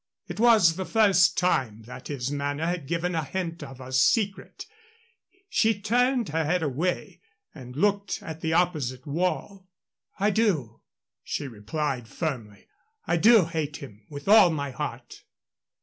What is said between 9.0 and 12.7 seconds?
wall. "I do," she replied, firmly.